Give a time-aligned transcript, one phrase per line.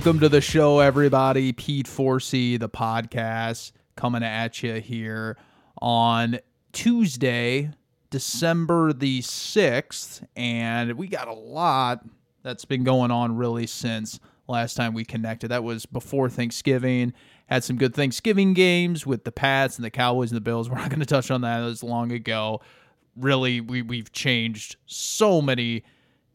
[0.00, 1.52] Welcome to the show, everybody.
[1.52, 5.36] Pete Forsey, the podcast, coming at you here
[5.82, 6.38] on
[6.72, 7.70] Tuesday,
[8.08, 10.24] December the 6th.
[10.34, 12.02] And we got a lot
[12.42, 14.18] that's been going on really since
[14.48, 15.48] last time we connected.
[15.48, 17.12] That was before Thanksgiving.
[17.48, 20.70] Had some good Thanksgiving games with the Pats and the Cowboys and the Bills.
[20.70, 22.62] We're not going to touch on that as long ago.
[23.16, 25.84] Really, we, we've changed so many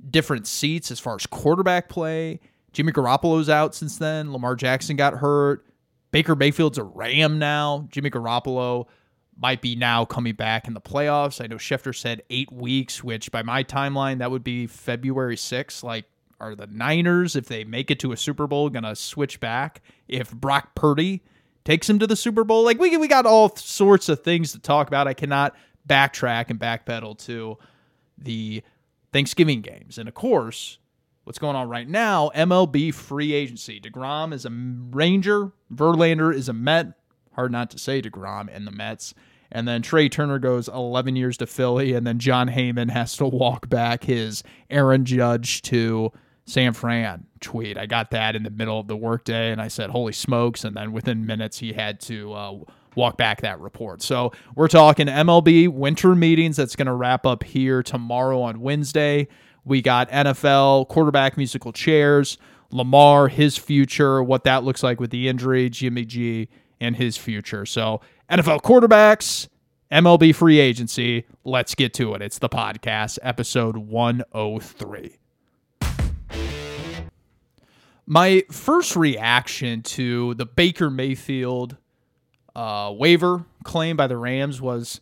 [0.07, 2.41] different seats as far as quarterback play.
[2.75, 4.33] Jimmy Garoppolo's out since then.
[4.33, 5.65] Lamar Jackson got hurt.
[6.11, 7.87] Baker Mayfield's a Ram now.
[7.89, 8.87] Jimmy Garoppolo
[9.37, 11.41] might be now coming back in the playoffs.
[11.41, 15.83] I know Schefter said eight weeks, which by my timeline, that would be February 6th.
[15.83, 16.03] Like,
[16.41, 19.81] are the Niners, if they make it to a Super Bowl, going to switch back?
[20.09, 21.23] If Brock Purdy
[21.63, 22.65] takes him to the Super Bowl?
[22.65, 25.07] Like, we, we got all sorts of things to talk about.
[25.07, 25.55] I cannot
[25.87, 27.57] backtrack and backpedal to
[28.17, 28.63] the
[29.13, 29.97] Thanksgiving games.
[29.97, 30.77] And of course,
[31.25, 33.81] what's going on right now, MLB free agency.
[33.81, 36.93] DeGrom is a Ranger, Verlander is a Met.
[37.33, 39.13] Hard not to say DeGrom and the Mets.
[39.51, 43.25] And then Trea Turner goes 11 years to Philly, and then Jon Heyman has to
[43.25, 46.11] walk back his Aaron Judge to
[46.45, 47.77] San Fran tweet.
[47.77, 50.77] I got that in the middle of the workday, and I said, "Holy smokes!" And
[50.77, 52.59] then within minutes, he had to uh,
[52.95, 54.01] walk back that report.
[54.01, 56.57] So we're talking MLB winter meetings.
[56.57, 59.27] That's going to wrap up here tomorrow on Wednesday.
[59.65, 62.37] We got NFL quarterback musical chairs,
[62.71, 66.49] Lamar, his future, what that looks like with the injury, Jimmy G,
[66.79, 67.65] and his future.
[67.65, 69.47] So, NFL quarterbacks,
[69.91, 71.25] MLB free agency.
[71.43, 72.21] Let's get to it.
[72.21, 75.17] It's the podcast, episode 103.
[78.07, 81.77] My first reaction to the Baker Mayfield
[82.55, 85.01] uh, waiver claim by the Rams was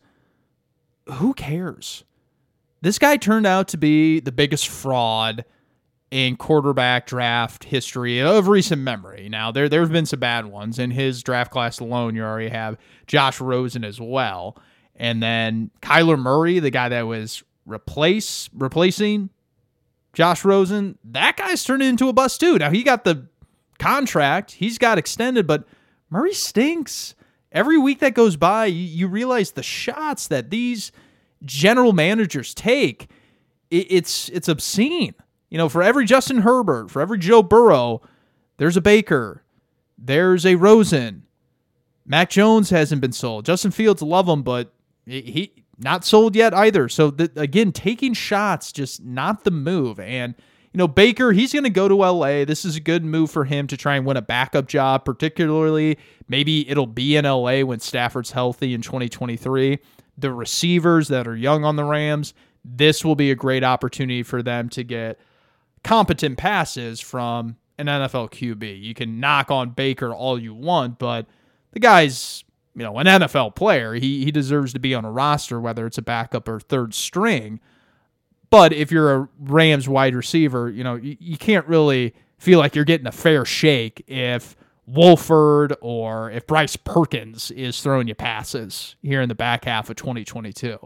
[1.07, 2.05] who cares?
[2.83, 5.45] This guy turned out to be the biggest fraud
[6.11, 9.29] in quarterback draft history of recent memory.
[9.29, 12.13] Now there there have been some bad ones in his draft class alone.
[12.13, 12.77] You already have
[13.07, 14.57] Josh Rosen as well,
[14.97, 19.29] and then Kyler Murray, the guy that was replace replacing
[20.11, 20.97] Josh Rosen.
[21.05, 22.57] That guy's turned into a bust too.
[22.57, 23.29] Now he got the
[23.79, 25.63] contract, he's got extended, but
[26.09, 27.15] Murray stinks.
[27.49, 30.91] Every week that goes by, you, you realize the shots that these
[31.45, 33.09] general managers take,
[33.69, 35.15] it, it's it's obscene.
[35.49, 38.01] You know, for every Justin Herbert, for every Joe Burrow,
[38.57, 39.43] there's a Baker,
[39.97, 41.23] there's a Rosen.
[42.05, 43.45] Mac Jones hasn't been sold.
[43.45, 44.73] Justin Fields love him, but
[45.05, 46.89] he not sold yet either.
[46.89, 49.99] So the, again, taking shots just not the move.
[49.99, 50.35] And
[50.73, 52.45] you know, Baker, he's going to go to LA.
[52.45, 55.99] This is a good move for him to try and win a backup job, particularly
[56.27, 59.79] maybe it'll be in LA when Stafford's healthy in 2023
[60.17, 64.41] the receivers that are young on the Rams, this will be a great opportunity for
[64.41, 65.19] them to get
[65.83, 68.81] competent passes from an NFL QB.
[68.81, 71.25] You can knock on Baker all you want, but
[71.71, 72.43] the guy's,
[72.75, 73.95] you know, an NFL player.
[73.95, 77.59] He he deserves to be on a roster, whether it's a backup or third string.
[78.49, 82.75] But if you're a Rams wide receiver, you know, you, you can't really feel like
[82.75, 88.95] you're getting a fair shake if Wolford or if Bryce Perkins is throwing you passes
[89.01, 90.77] here in the back half of 2022.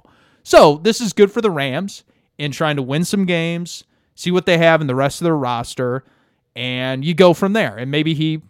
[0.43, 2.03] So this is good for the Rams
[2.37, 3.83] in trying to win some games,
[4.15, 6.03] see what they have in the rest of their roster,
[6.55, 7.75] and you go from there.
[7.75, 8.41] And maybe he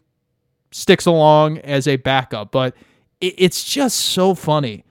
[0.72, 2.76] sticks along as a backup, but
[3.20, 4.84] it's just so funny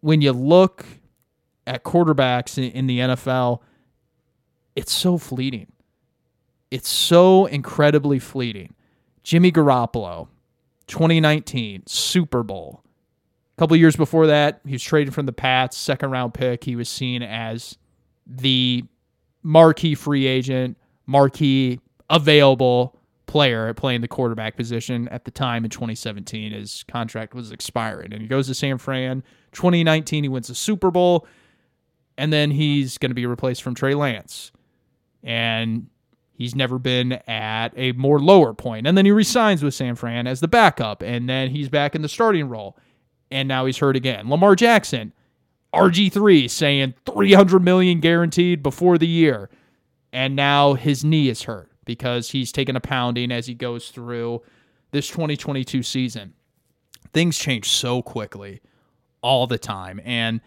[0.00, 0.86] when you look
[1.66, 3.60] at quarterbacks in the NFL.
[4.76, 5.72] It's so fleeting.
[6.70, 8.75] It's so incredibly fleeting.
[9.26, 10.28] Jimmy Garoppolo,
[10.86, 12.84] 2019 Super Bowl.
[13.56, 16.62] A couple years before that, he was traded from the Pats, second round pick.
[16.62, 17.76] He was seen as
[18.24, 18.84] the
[19.42, 25.70] marquee free agent, marquee available player at playing the quarterback position at the time in
[25.70, 26.52] 2017.
[26.52, 29.24] His contract was expiring, and he goes to San Fran.
[29.50, 31.26] 2019, he wins the Super Bowl,
[32.16, 34.52] and then he's going to be replaced from Trey Lance.
[35.24, 35.88] And
[36.36, 38.86] He's never been at a more lower point.
[38.86, 42.02] And then he resigns with San Fran as the backup, and then he's back in
[42.02, 42.76] the starting role.
[43.30, 44.28] And now he's hurt again.
[44.28, 45.14] Lamar Jackson,
[45.72, 49.48] RG3 saying 300 million guaranteed before the year.
[50.12, 54.42] And now his knee is hurt because he's taken a pounding as he goes through
[54.90, 56.34] this 2022 season.
[57.14, 58.60] Things change so quickly
[59.22, 60.00] all the time.
[60.04, 60.42] And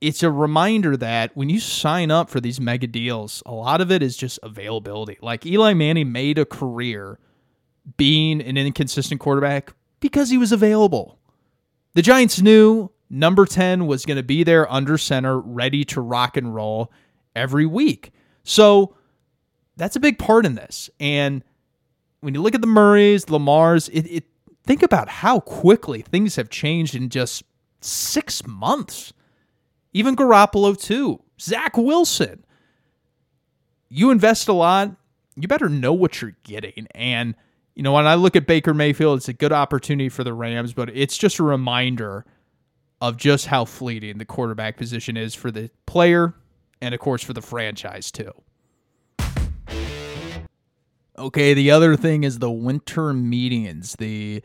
[0.00, 3.90] it's a reminder that when you sign up for these mega deals, a lot of
[3.90, 5.18] it is just availability.
[5.20, 7.18] Like Eli Manning made a career
[7.96, 11.18] being an inconsistent quarterback because he was available.
[11.94, 16.36] The Giants knew number 10 was going to be there under center, ready to rock
[16.36, 16.92] and roll
[17.34, 18.12] every week.
[18.44, 18.94] So
[19.76, 20.90] that's a big part in this.
[21.00, 21.42] And
[22.20, 24.24] when you look at the Murrays, Lamars, it, it
[24.64, 27.42] think about how quickly things have changed in just
[27.80, 29.12] six months.
[29.92, 31.22] Even Garoppolo too.
[31.40, 32.44] Zach Wilson.
[33.88, 34.94] You invest a lot,
[35.36, 36.86] you better know what you're getting.
[36.94, 37.34] And
[37.78, 40.72] you know, when I look at Baker Mayfield, it's a good opportunity for the Rams,
[40.72, 42.26] but it's just a reminder
[43.00, 46.34] of just how fleeting the quarterback position is for the player
[46.80, 48.32] and, of course, for the franchise, too.
[51.16, 53.94] Okay, the other thing is the winter meetings.
[54.00, 54.42] The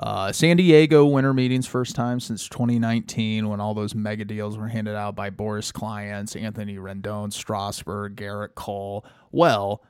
[0.00, 4.68] uh, San Diego winter meetings, first time since 2019 when all those mega deals were
[4.68, 9.04] handed out by Boras clients, Anthony Rendon, Strasburg, Gerrit Cole.
[9.32, 9.82] Well,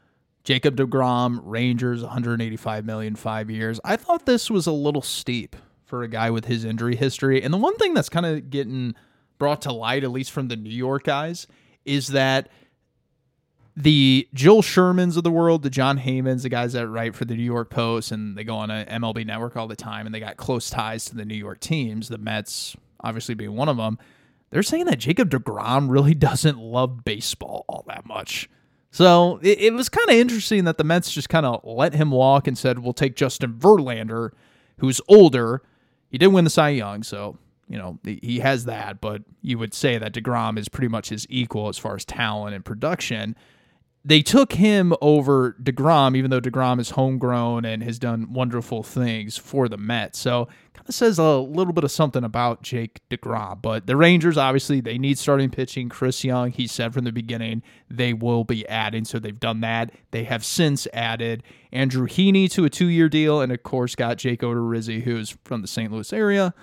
[0.44, 3.81] Jacob DeGrom, Rangers, 185 million, five years.
[3.84, 7.43] I thought this was a little steep for a guy with his injury history.
[7.43, 8.94] And the one thing that's kind of getting
[9.38, 11.46] brought to light, at least from the New York guys,
[11.84, 12.49] is that
[13.78, 17.36] the Joel Shermans of the world, the Jon Heymans, the guys that write for the
[17.36, 20.19] New York Post, and they go on a MLB network all the time, and they
[20.19, 23.96] got close ties to the New York teams, the Mets obviously being one of them.
[24.50, 28.50] They're saying that Jacob DeGrom really doesn't love baseball all that much.
[28.90, 32.10] So it, it was kind of interesting that the Mets just kind of let him
[32.10, 34.30] walk and said, we'll take Justin Verlander,
[34.78, 35.62] who's older.
[36.10, 37.38] He did win the Cy Young, so
[37.69, 41.26] you know, he has that, but you would say that DeGrom is pretty much his
[41.28, 43.36] equal as far as talent and production
[44.04, 49.36] they took him over DeGrom, even though DeGrom is homegrown and has done wonderful things
[49.36, 50.18] for the Mets.
[50.18, 53.60] So kind of says a little bit of something about Jake DeGrom.
[53.60, 55.88] But the Rangers, obviously, they need starting pitching.
[55.88, 59.04] Chris Young, he said from the beginning, they will be adding.
[59.04, 59.90] So they've done that.
[60.12, 61.42] They have since added
[61.72, 65.60] Andrew Heaney to a two year deal, and of course got Jake Odorizzi, who's from
[65.60, 65.92] the St.
[65.92, 66.54] Louis area,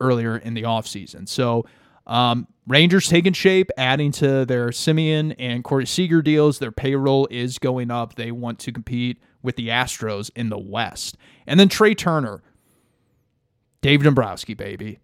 [0.00, 1.28] earlier in the offseason.
[1.28, 1.64] So
[2.12, 6.58] um, Rangers taking shape, adding to their Semien and Corey Seager deals.
[6.58, 8.16] Their payroll is going up.
[8.16, 11.16] They want to compete with the Astros in the West.
[11.46, 12.42] And then Trea Turner,
[13.80, 14.98] Dave Dombrowski, baby.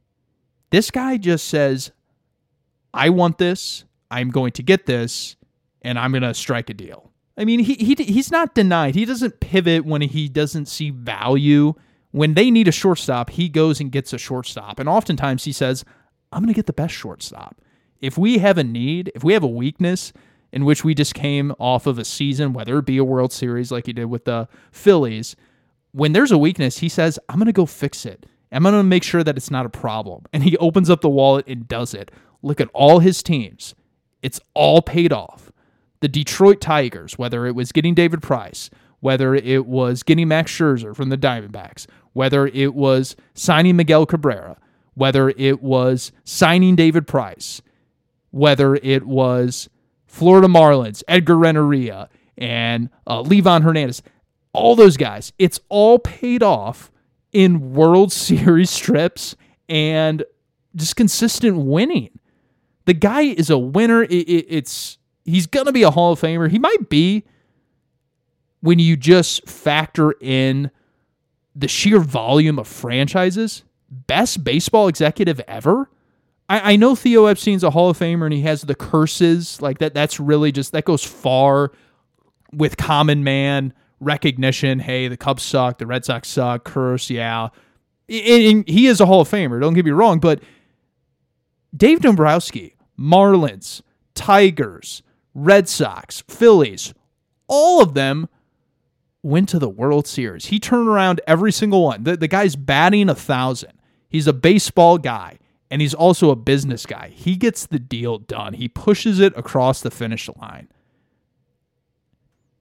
[0.70, 1.92] This guy just says,
[2.92, 3.84] I want this.
[4.10, 5.36] I'm going to get this,
[5.82, 7.10] and I'm going to strike a deal.
[7.38, 8.94] I mean, he, he he's not denied.
[8.94, 11.74] He doesn't pivot when he doesn't see value.
[12.10, 14.78] When they need a shortstop, he goes and gets a shortstop.
[14.78, 15.84] And oftentimes he says,
[16.32, 17.60] I'm going to get the best shortstop.
[18.00, 20.12] If we have a need, if we have a weakness
[20.52, 23.72] in which we just came off of a season, whether it be a World Series
[23.72, 25.36] like he did with the Phillies,
[25.92, 28.26] when there's a weakness, he says, I'm going to go fix it.
[28.52, 30.24] I'm going to make sure that it's not a problem.
[30.32, 32.10] And he opens up the wallet and does it.
[32.42, 33.74] Look at all his teams.
[34.22, 35.52] It's all paid off.
[36.00, 38.70] The Detroit Tigers, whether it was getting David Price,
[39.00, 44.56] whether it was getting Max Scherzer from the Diamondbacks, whether it was signing Miguel Cabrera,
[44.98, 47.62] whether it was signing David Price,
[48.30, 49.68] whether it was
[50.06, 54.02] Florida Marlins, Edgar Renteria, and uh, Livan Hernandez,
[54.52, 56.90] all those guys, it's all paid off
[57.32, 59.36] in World Series strips
[59.68, 60.24] and
[60.74, 62.10] just consistent winning.
[62.86, 64.02] The guy is a winner.
[64.02, 66.50] It, it, it's he's gonna be a Hall of Famer.
[66.50, 67.24] He might be
[68.60, 70.70] when you just factor in
[71.54, 75.90] the sheer volume of franchises best baseball executive ever.
[76.48, 79.78] I, I know Theo Epstein's a Hall of Famer and he has the curses like
[79.78, 79.94] that.
[79.94, 81.72] That's really just that goes far
[82.52, 84.78] with common man recognition.
[84.78, 87.48] Hey, the Cubs suck, the Red Sox suck, curse, yeah.
[88.08, 89.60] And, and he is a Hall of Famer.
[89.60, 90.40] Don't get me wrong, but
[91.76, 93.82] Dave Dombrowski, Marlins,
[94.14, 95.02] Tigers,
[95.34, 96.94] Red Sox, Phillies,
[97.46, 98.28] all of them
[99.22, 100.46] went to the World Series.
[100.46, 102.04] He turned around every single one.
[102.04, 103.72] The, the guy's batting a thousand.
[104.08, 105.38] He's a baseball guy
[105.70, 107.10] and he's also a business guy.
[107.14, 108.54] He gets the deal done.
[108.54, 110.68] He pushes it across the finish line.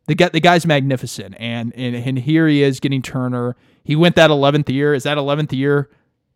[0.08, 3.58] The guy, the guy's magnificent, and, and and here he is getting Turner.
[3.84, 4.94] He went that eleventh year.
[4.94, 5.90] Is that eleventh year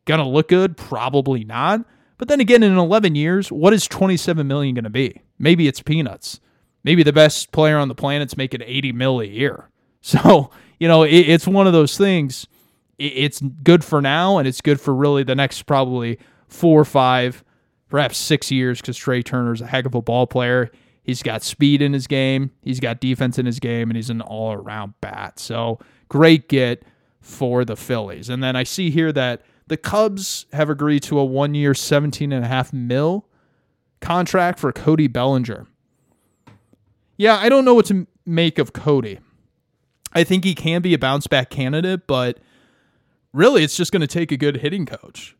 [0.03, 0.75] gonna look good?
[0.75, 1.85] Probably not.
[2.21, 5.23] But then again, in 11 years, what is 27 million going to be?
[5.39, 6.39] Maybe it's peanuts.
[6.83, 9.67] Maybe the best player on the planet's making 80 mil a year.
[10.03, 10.49] So
[10.79, 12.47] you know, it, it's one of those things
[13.01, 17.43] it's good for now and it's good for really the next probably four or five,
[17.89, 20.71] perhaps six years because Trea Turner's a heck of a ball player.
[21.03, 24.21] He's got speed in his game, he's got defense in his game, and he's an
[24.21, 25.39] all around bat.
[25.39, 25.79] So
[26.09, 26.83] great get
[27.19, 28.29] for the Phillies.
[28.29, 32.73] And then I see here that the Cubs have agreed to a one year, $17.5
[32.73, 33.25] mil
[33.99, 35.67] contract for Cody Bellinger.
[37.17, 39.19] Yeah, I don't know what to make of Cody.
[40.13, 42.39] I think he can be a bounce back candidate, but
[43.33, 45.35] really it's just going to take a good hitting coach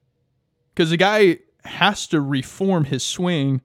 [0.74, 3.62] because the guy has to reform his swing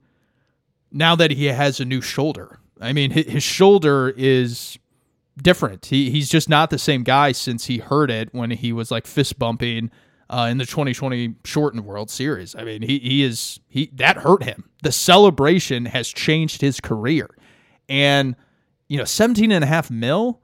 [0.91, 2.59] now that he has a new shoulder.
[2.79, 4.77] I mean, his shoulder is
[5.41, 5.87] different.
[5.87, 9.07] He he's just not the same guy since he hurt it when he was like
[9.07, 9.91] fist bumping
[10.29, 12.55] uh, in the 2020 shortened World Series.
[12.55, 14.69] I mean, he he is he that hurt him.
[14.83, 17.29] The celebration has changed his career.
[17.89, 18.35] And
[18.87, 20.41] you know, 17 and a half mil,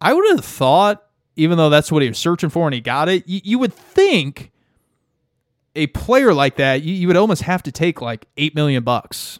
[0.00, 1.05] I would have thought
[1.36, 3.72] even though that's what he was searching for and he got it, you, you would
[3.72, 4.50] think
[5.74, 9.38] a player like that, you, you would almost have to take like 8 million bucks.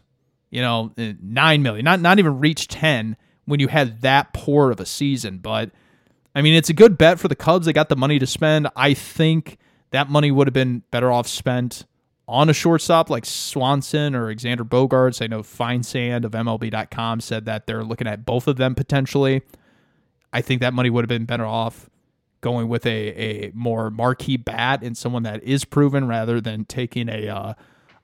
[0.50, 4.70] You know, uh, 9 million, not not even reach 10 when you had that poor
[4.70, 5.70] of a season, but
[6.34, 7.66] I mean, it's a good bet for the Cubs.
[7.66, 8.68] They got the money to spend.
[8.76, 9.58] I think
[9.90, 11.84] that money would have been better off spent
[12.28, 15.22] on a shortstop like Swanson or Xander Bogaerts.
[15.22, 19.42] I know Feinsand of MLB.com said that they're looking at both of them potentially.
[20.36, 21.88] I think that money would have been better off
[22.42, 22.90] going with a,
[23.48, 27.54] a more marquee bat and someone that is proven rather than taking a uh,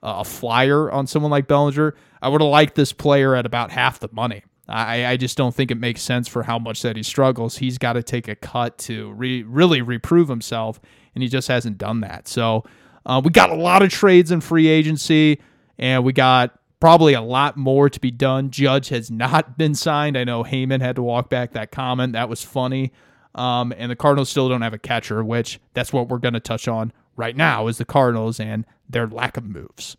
[0.02, 1.94] a flyer on someone like Bellinger.
[2.22, 4.44] I would have liked this player at about half the money.
[4.66, 7.58] I, I just don't think it makes sense for how much that he struggles.
[7.58, 10.80] He's got to take a cut to re, really reprove himself,
[11.14, 12.28] and he just hasn't done that.
[12.28, 12.64] So
[13.04, 15.38] uh, we got a lot of trades in free agency,
[15.78, 18.50] and we got probably a lot more to be done.
[18.50, 20.18] Judge has not been signed.
[20.18, 22.14] I know Heyman had to walk back that comment.
[22.14, 22.92] That was funny.
[23.34, 26.40] Um, and the Cardinals still don't have a catcher, which that's what we're going to
[26.40, 29.96] touch on right now is the Cardinals and their lack of moves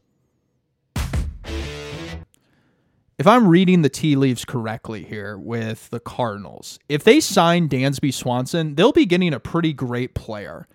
[3.18, 8.14] if I'm reading the tea leaves correctly here with the Cardinals, if they sign Dansby
[8.14, 10.68] Swanson, they'll be getting a pretty great player.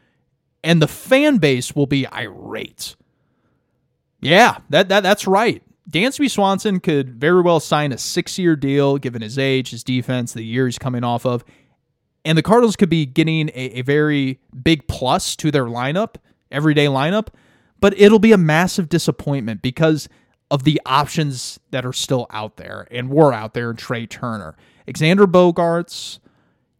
[0.63, 2.97] And the fan base will be irate.
[4.21, 5.63] Yeah, that, that that's right.
[5.89, 10.33] Dansby Swanson could very well sign a six year deal given his age, his defense,
[10.33, 11.45] the year he's coming off of.
[12.25, 16.17] And the Cardinals could be getting a, a very big plus to their lineup,
[16.51, 17.29] everyday lineup,
[17.81, 20.09] but it'll be a massive disappointment because
[20.51, 24.57] of the options that are still out there and were out there in Trea Turner.
[24.89, 26.19] Xander Bogaerts,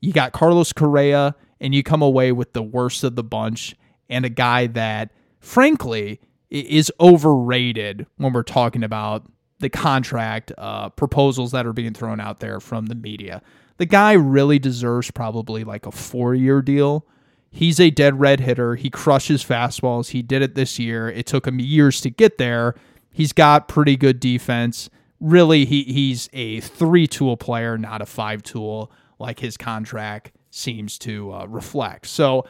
[0.01, 3.75] you got Carlos Correa, and you come away with the worst of the bunch
[4.09, 9.25] and a guy that, frankly, is overrated when we're talking about
[9.61, 13.43] the contract uh, proposals that are being thrown out there from the media.
[13.77, 17.07] The guy really deserves probably like a four year deal.
[17.51, 18.77] He's a dead red hitter.
[18.77, 20.11] He crushes fastballs.
[20.11, 21.09] He did it this year.
[21.09, 22.75] It took him years to get there
[23.19, 24.89] He's got pretty good defense.
[25.19, 30.99] Really, he he's a three tool player, not a five tool, like his contract seems
[31.01, 32.07] to uh, reflect.
[32.07, 32.47] So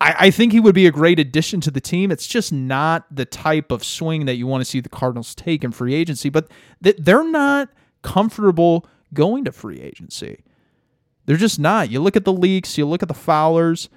[0.00, 2.10] I, I, think he would be a great addition to the team.
[2.10, 5.64] It's just not the type of swing that you want to see the Cardinals take
[5.64, 6.50] in free agency, but
[6.82, 7.70] th- they're not
[8.02, 10.44] comfortable going to free agency.
[11.24, 11.90] They're just not.
[11.90, 13.88] You look at the Leakes, you look at the Fowlers,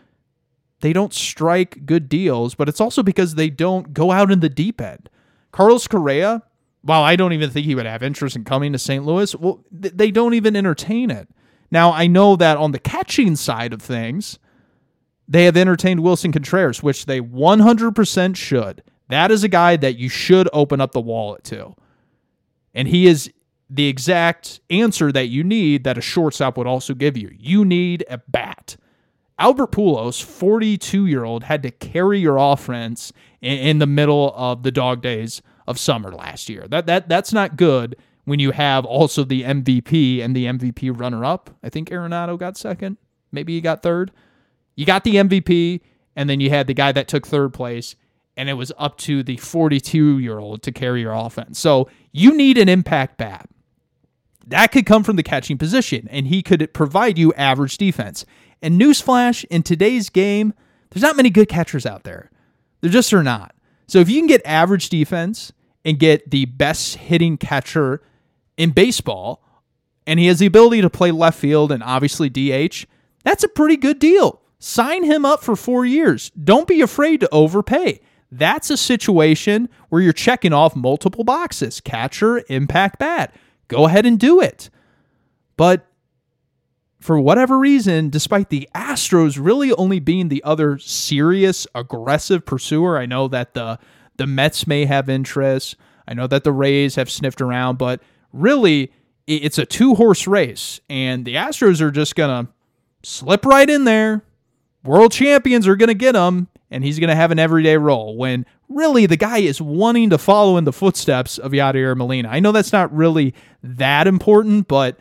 [0.81, 4.49] they don't strike good deals, but it's also because they don't go out in the
[4.49, 5.09] deep end.
[5.51, 6.43] Carlos Correa,
[6.81, 9.05] while I don't even think he would have interest in coming to St.
[9.05, 11.27] Louis, well, they don't even entertain it.
[11.71, 14.39] Now, I know that on the catching side of things,
[15.29, 18.83] they have entertained Willson Contreras, which they 100% should.
[19.09, 21.75] That is a guy that you should open up the wallet to.
[22.73, 23.31] And he is
[23.69, 27.31] the exact answer that you need that a shortstop would also give you.
[27.37, 28.75] You need a bat.
[29.37, 34.63] Albert Pujols, 42 year old, had to carry your offense in, in, the middle of
[34.63, 36.65] the dog days of summer last year.
[36.67, 37.95] That that that's not good
[38.25, 41.51] when you have also the MVP and the MVP runner up.
[41.63, 42.97] I think Arenado got second,
[43.31, 44.11] maybe he got third.
[44.79, 45.81] You got the MVP,
[46.15, 47.97] and then you had the guy that took third place,
[48.37, 51.59] and it was up to the 42 year old to carry your offense.
[51.59, 53.49] So you need an impact bat.
[54.47, 58.25] That could come from the catching position, and he could provide you average defense.
[58.61, 60.53] And newsflash, in today's game,
[60.91, 62.31] there's not many good catchers out there.
[62.79, 63.53] There just are not.
[63.85, 65.51] So if you can get average defense
[65.83, 68.01] and get the best hitting catcher
[68.55, 69.43] in baseball,
[70.07, 72.85] and he has the ability to play left field and obviously DH,
[73.25, 74.38] that's a pretty good deal.
[74.59, 76.31] Sign him up for four years.
[76.31, 78.01] Don't be afraid to overpay.
[78.31, 83.33] That's a situation where you're checking off multiple boxes catcher, impact, bat.
[83.67, 84.69] Go ahead and do it.
[85.57, 85.87] But
[86.99, 93.05] for whatever reason, despite the Astros really only being the other serious, aggressive pursuer, I
[93.05, 93.79] know that the
[94.17, 95.77] the Mets may have interest.
[96.05, 98.01] I know that the Rays have sniffed around, but
[98.33, 98.91] really,
[99.27, 102.49] it's a two horse race, and the Astros are just gonna
[103.01, 104.23] slip right in there.
[104.83, 108.15] World champions are gonna get him, and he's gonna have an everyday role.
[108.17, 112.29] When really the guy is wanting to follow in the footsteps of Yadier Molina.
[112.29, 113.33] I know that's not really
[113.63, 114.97] that important, but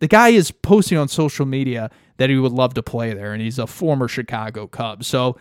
[0.00, 3.40] the guy is posting on social media that he would love to play there, and
[3.40, 5.04] he's a former Chicago Cub.
[5.04, 5.36] So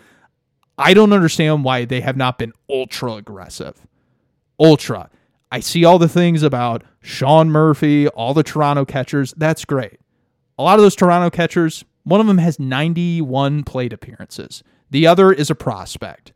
[0.77, 3.75] I don't understand why they have not been ultra aggressive.
[4.59, 5.09] Ultra.
[5.51, 9.33] I see all the things about Sean Murphy, all the Toronto catchers.
[9.35, 9.99] That's great.
[10.57, 14.63] a lot of those Toronto catchers, one of them has 91 plate appearances.
[14.89, 16.33] The other is a prospect.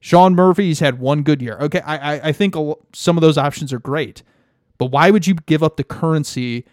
[0.00, 1.56] Sean Murphy's had one good year.
[1.58, 2.54] Okay, I, I, think
[2.92, 4.22] some of those options are great,
[4.78, 6.64] but why would you give up the currency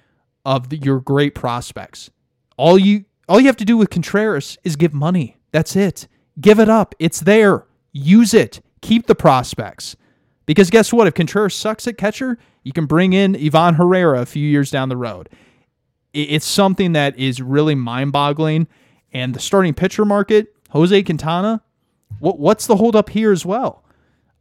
[0.45, 2.11] of the, your great prospects?
[2.57, 5.37] All you all you have to do with Contreras is give money.
[5.51, 6.07] That's it.
[6.39, 6.93] Give it up.
[6.99, 7.65] It's there.
[7.93, 8.61] Use it.
[8.81, 9.95] Keep the prospects.
[10.45, 11.07] Because guess what?
[11.07, 14.89] If Contreras sucks at catcher, you can bring in Ivan Herrera a few years down
[14.89, 15.29] the road.
[16.13, 18.67] It's something that is really mind boggling.
[19.11, 21.61] And the starting pitcher market, Jose Quintana,
[22.19, 23.83] what, what's the holdup here as well?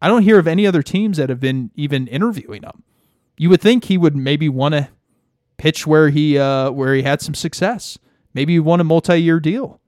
[0.00, 2.82] I don't hear of any other teams that have been even interviewing him.
[3.36, 4.88] You would think he would maybe want to
[5.58, 7.98] pitch where he uh, where he had some success.
[8.34, 9.80] Maybe you want a multi-year deal.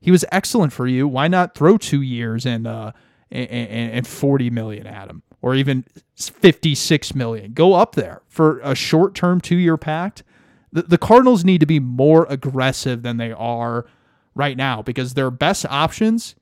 [0.00, 1.08] He was excellent for you.
[1.08, 2.92] Why not throw two years and uh,
[3.30, 5.84] and, and forty million at him, or even
[6.16, 7.52] fifty-six million?
[7.54, 10.22] Go up there for a short-term two-year pact.
[10.76, 13.86] The, the Cardinals need to be more aggressive than they are
[14.34, 16.34] right now because their best options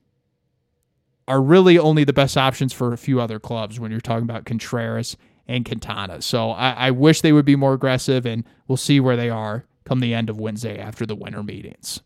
[1.25, 4.43] are really only the best options for a few other clubs when you're talking about
[4.43, 5.15] Contreras
[5.47, 6.21] and Quintana.
[6.21, 9.63] So I, I wish they would be more aggressive, and we'll see where they are
[9.85, 12.01] come the end of Wednesday after the winter meetings.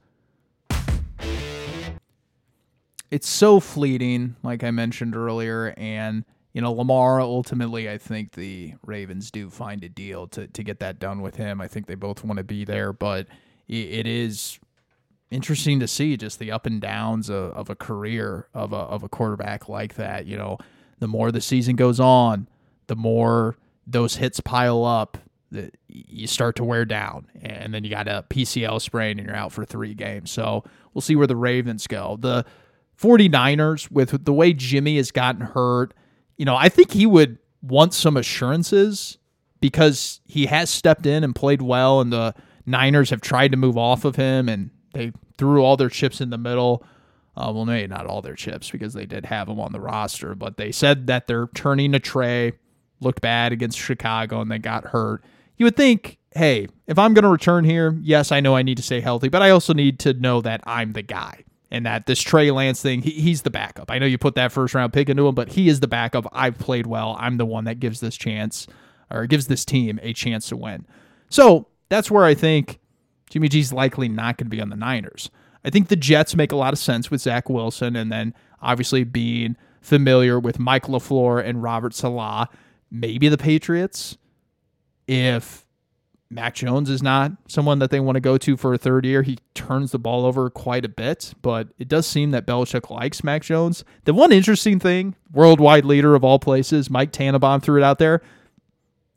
[3.10, 7.22] It's so fleeting, like I mentioned earlier, and you know Lamar.
[7.22, 11.36] Ultimately, I think the Ravens do find a deal to to get that done with
[11.36, 11.62] him.
[11.62, 13.28] I think they both want to be there, but
[13.68, 14.60] it is
[15.32, 19.04] interesting to see just the up and downs of, of a career of a of
[19.04, 20.26] a quarterback like that.
[20.26, 20.58] You know,
[21.00, 22.48] the more the season goes on,
[22.88, 25.18] the more those hits pile up
[25.52, 29.36] that you start to wear down and then you got a PCL sprain and you're
[29.36, 30.30] out for 3 games.
[30.30, 30.64] So,
[30.94, 32.18] we'll see where the Ravens go.
[32.20, 32.46] The
[33.02, 35.94] 49ers with the way Jimmy has gotten hurt,
[36.40, 39.20] you know, I think he would want some assurances
[39.62, 42.34] because he has stepped in and played well and the
[42.66, 46.32] Niners have tried to move off of him and they threw all their chips in
[46.32, 46.84] the middle.
[47.36, 50.34] Uh, well, maybe not all their chips because they did have him on the roster,
[50.34, 52.54] but they said that they're turning a tray,
[53.02, 55.24] Looked bad against Chicago and they got hurt
[55.60, 58.78] you would think, hey, if I'm going to return here, yes, I know I need
[58.78, 62.06] to stay healthy, but I also need to know that I'm the guy and that
[62.06, 63.92] this Trey Lance thing, he, he's the backup.
[63.92, 66.28] I know you put that first round pick into him, but he is the backup.
[66.32, 67.16] I've played well.
[67.20, 68.68] I'm the one that gives this chance
[69.12, 70.86] or gives this team a chance to win.
[71.30, 72.80] So that's where I think
[73.30, 75.30] Jimmy G's likely not going to be on the Niners.
[75.64, 79.04] I think the Jets make a lot of sense with Zach Wilson and then obviously
[79.04, 82.48] being familiar with Mike LaFleur and Robert Saleh.
[82.92, 84.18] Maybe the Patriots
[85.08, 85.66] if
[86.32, 89.24] Mac Jones is not someone that they want to go to for a third year.
[89.24, 93.24] He turns the ball over quite a bit, but it does seem that Belichick likes
[93.24, 93.84] Mac Jones.
[94.06, 98.22] The one interesting thing, worldwide leader of all places, Mike Tannenbaum threw it out there.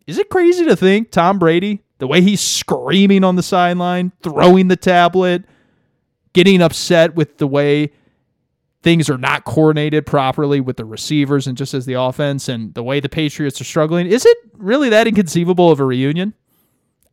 [0.06, 4.68] Is it crazy to think Tom Brady, the way he's screaming on the sideline, throwing
[4.68, 5.44] the tablet,
[6.32, 7.92] getting upset with the way
[8.82, 12.82] things are not coordinated properly with the receivers and just as the offense and the
[12.82, 14.06] way the Patriots are struggling.
[14.06, 16.34] Is it really that inconceivable of a reunion?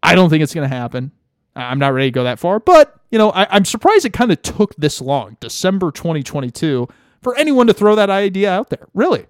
[0.02, 1.12] I don't think it's going to happen.
[1.56, 4.32] I'm not ready to go that far, but you know, I, am surprised it kind
[4.32, 6.88] of took this long, December 2022,
[7.22, 8.88] for anyone to throw that idea out there.
[8.94, 9.26] Really,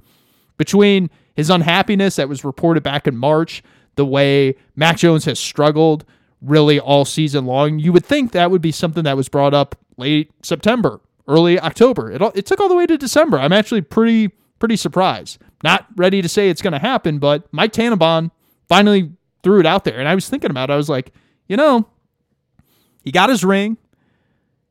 [0.57, 3.63] between his unhappiness that was reported back in March,
[3.95, 6.05] the way Mac Jones has struggled
[6.41, 9.75] really all season long, you would think that would be something that was brought up
[9.97, 12.11] late September, early October.
[12.11, 13.39] It, it took all the way to December.
[13.39, 14.29] I'm actually pretty
[14.59, 15.39] pretty surprised.
[15.63, 18.31] Not ready to say it's going to happen, but Mike Tannenbaum
[18.67, 19.11] finally
[19.43, 19.99] threw it out there.
[19.99, 20.73] And I was thinking about it.
[20.73, 21.13] I was like,
[21.47, 21.87] you know,
[23.03, 23.77] he got his ring.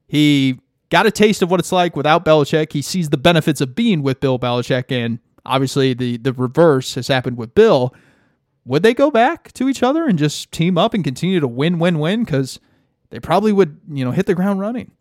[0.07, 2.73] He got a taste of what it's like without Belichick.
[2.73, 4.91] He sees the benefits of being with Bill Belichick.
[4.91, 7.95] And obviously, the, the reverse has happened with Bill.
[8.65, 11.79] Would they go back to each other and just team up and continue to win,
[11.79, 12.25] win, win?
[12.25, 12.61] Because
[13.11, 14.93] they probably would, you know, hit the ground running.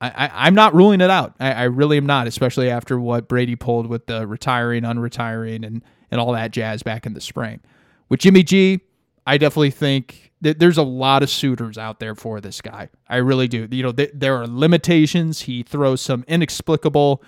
[0.00, 1.34] I, am not ruling it out.
[1.40, 5.82] I, I, really am not, especially after what Brady pulled with the retiring, unretiring, and
[6.10, 7.60] and all that jazz back in the spring.
[8.08, 8.80] With Jimmy G,
[9.26, 12.88] I definitely think that there's a lot of suitors out there for this guy.
[13.08, 13.68] I really do.
[13.70, 15.42] You know, th- there are limitations.
[15.42, 17.22] He throws some inexplicable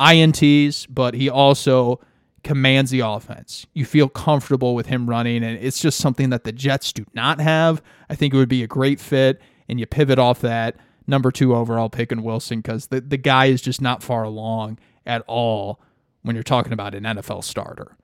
[0.00, 2.00] ints, but he also
[2.42, 3.66] commands the offense.
[3.74, 7.40] You feel comfortable with him running, and it's just something that the Jets do not
[7.40, 7.82] have.
[8.08, 11.54] I think it would be a great fit, and you pivot off that number two
[11.54, 15.80] overall pick in Wilson because the, the guy is just not far along at all
[16.22, 17.96] when you're talking about an NFL starter.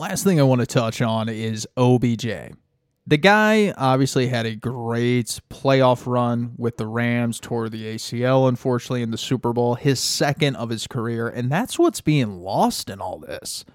[0.00, 2.26] Last thing I want to touch on is OBJ.
[3.06, 9.02] The guy obviously had a great playoff run with the Rams, tore the ACL, unfortunately,
[9.02, 12.98] in the Super Bowl, his second of his career, and that's what's being lost in
[12.98, 13.66] all this.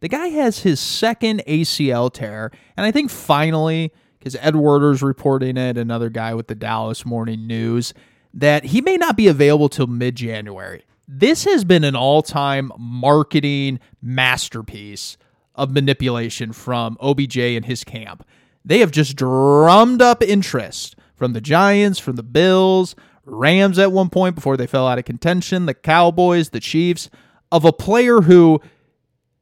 [0.00, 5.58] The guy has his second ACL tear, and I think finally because Ed Werder's reporting
[5.58, 7.92] it, another guy with the Dallas Morning News,
[8.32, 10.86] that he may not be available till mid January.
[11.06, 15.18] This has been an all time marketing masterpiece
[15.56, 18.24] of manipulation from OBJ and his camp.
[18.64, 24.08] They have just drummed up interest from the Giants, from the Bills, Rams at one
[24.08, 27.10] point before they fell out of contention, the Cowboys, the Chiefs,
[27.50, 28.60] of a player who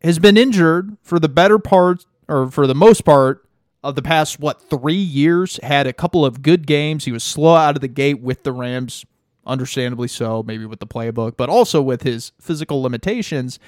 [0.02, 3.46] has been injured for the better part or for the most part
[3.82, 7.54] of the past what three years had a couple of good games he was slow
[7.54, 9.04] out of the gate with the rams
[9.46, 13.58] understandably so maybe with the playbook but also with his physical limitations.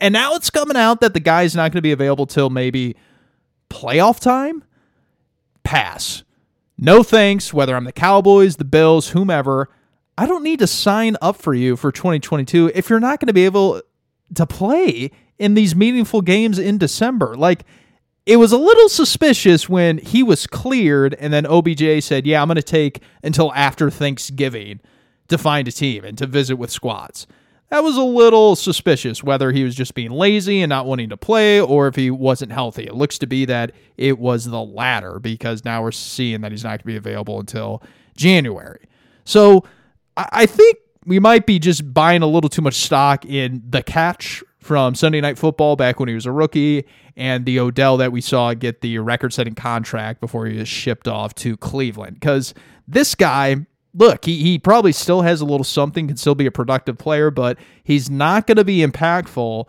[0.00, 2.96] And now it's coming out that the guy's not going to be available till maybe
[3.70, 4.64] playoff time?
[5.62, 6.24] Pass.
[6.76, 9.68] No thanks whether i'm the cowboys the bills whomever.
[10.16, 13.32] I don't need to sign up for you for 2022 if you're not going to
[13.32, 13.82] be able
[14.34, 17.34] to play in these meaningful games in december.
[17.36, 17.64] Like
[18.26, 22.48] it was a little suspicious when he was cleared and then OBJ said, Yeah, I'm
[22.48, 24.80] going to take until after Thanksgiving
[25.28, 27.26] to find a team and to visit with squads.
[27.70, 31.16] That was a little suspicious whether he was just being lazy and not wanting to
[31.16, 32.84] play or if he wasn't healthy.
[32.84, 36.62] It looks to be that it was the latter because now we're seeing that he's
[36.62, 37.82] not going to be available until
[38.16, 38.86] January.
[39.24, 39.64] So
[40.16, 44.42] I think we might be just buying a little too much stock in the catch
[44.60, 48.20] from Sunday Night Football back when he was a rookie, and the Odell that we
[48.20, 52.14] saw get the record setting contract before he was shipped off to Cleveland.
[52.14, 52.54] Because
[52.88, 56.50] this guy, look, he, he probably still has a little something, can still be a
[56.50, 59.68] productive player, but he's not going to be impactful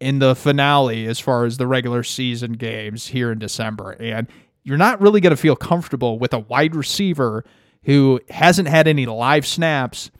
[0.00, 3.92] in the finale as far as the regular season games here in December.
[4.00, 4.28] And
[4.62, 7.44] you're not really going to feel comfortable with a wide receiver
[7.84, 10.10] who hasn't had any live snaps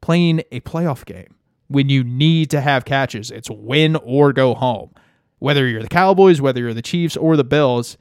[0.00, 1.34] playing a playoff game
[1.68, 3.30] when you need to have catches.
[3.30, 4.90] It's win or go home.
[5.38, 7.96] Whether you're the Cowboys, whether you're the Chiefs or the Bills,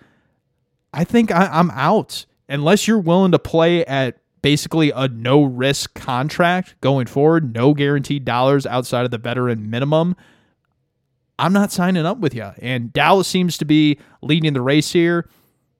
[0.93, 5.95] I think I, I'm out unless you're willing to play at basically a no risk
[5.95, 10.15] contract going forward, no guaranteed dollars outside of the veteran minimum.
[11.39, 12.51] I'm not signing up with you.
[12.59, 15.27] And Dallas seems to be leading the race here.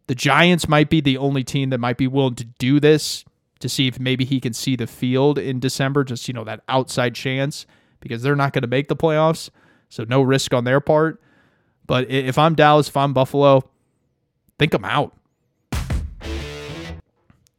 [0.08, 3.23] The Giants might be the only team that might be willing to do this
[3.60, 6.62] to see if maybe he can see the field in December, just, you know, that
[6.67, 7.65] outside chance
[7.99, 9.49] because they're not going to make the playoffs.
[9.89, 11.21] So no risk on their part.
[11.86, 13.69] But if I'm Dallas, if I'm Buffalo,
[14.58, 15.15] think I'm out.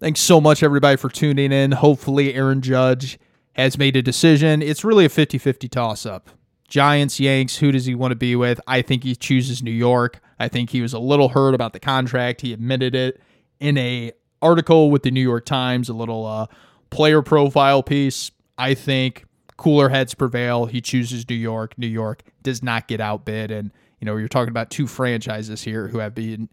[0.05, 1.73] Thanks so much, everybody, for tuning in.
[1.73, 3.19] Hopefully, Aaron Judge
[3.55, 4.61] has made a decision.
[4.61, 6.29] It's really a 50 50 toss up.
[6.69, 8.61] Giants, Yanks, who does he want to be with?
[8.67, 10.21] I think he chooses New York.
[10.39, 12.43] I think he was a little hurt about the contract.
[12.43, 13.19] He admitted it
[13.61, 14.13] in a
[14.43, 16.49] article with the New York Times, a little uh,
[16.91, 18.31] player profile piece.
[18.59, 19.25] I think
[19.57, 20.67] cooler heads prevail.
[20.67, 21.79] He chooses New York.
[21.79, 25.89] New York does not get outbid, and you know you're talking about two franchises here
[25.89, 26.51] who have been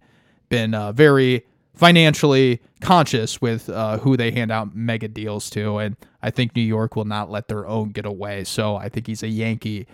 [0.47, 1.45] been uh, very
[1.81, 6.61] financially conscious with uh, who they hand out mega deals to, and I think New
[6.61, 8.43] York will not let their own get away.
[8.43, 9.87] So I think he's a Yankee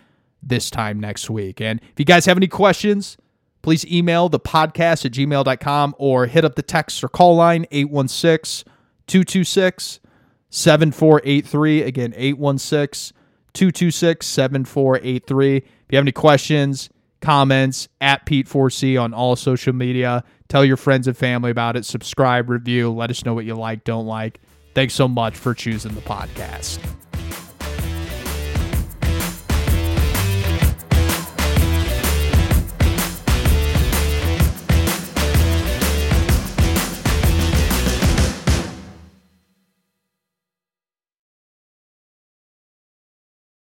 [0.43, 1.61] this time next week.
[1.61, 3.15] And if you guys have any questions,
[3.61, 8.69] please email the podcast at gmail.com or hit up the text or call line 816
[9.07, 10.01] 226
[10.49, 11.83] 7483.
[11.83, 13.15] Again, 816
[13.53, 15.55] 226 7483.
[15.55, 16.89] If you have any questions,
[17.21, 20.25] comments, at Pete4C on all social media.
[20.47, 21.85] Tell your friends and family about it.
[21.85, 24.39] Subscribe, review, let us know what you like, don't like.
[24.73, 26.79] Thanks so much for choosing the podcast.